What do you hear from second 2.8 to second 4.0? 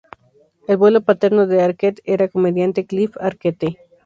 Cliff Arquette.